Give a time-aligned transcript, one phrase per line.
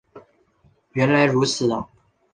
[0.93, 1.87] 原来如此啊